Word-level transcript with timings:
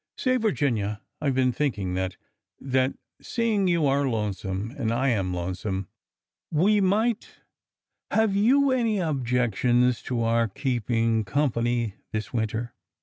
Say, 0.17 0.37
Virginia, 0.37 0.99
I 1.21 1.29
've 1.29 1.35
been 1.35 1.51
think 1.51 1.77
ing 1.77 1.93
that— 1.93 2.17
that— 2.73 2.95
seeing 3.21 3.67
you 3.67 3.85
are 3.85 4.09
lonesome 4.09 4.71
and 4.75 4.91
I 4.91 5.09
am 5.09 5.31
lone 5.31 5.53
some— 5.53 5.89
we 6.49 6.81
might— 6.81 7.35
have 8.09 8.35
you 8.35 8.71
any 8.71 8.97
objections 8.97 10.01
to 10.09 10.23
our 10.23 10.47
keeping 10.47 11.23
company 11.23 11.97
this 12.13 12.33
winter 12.33 12.73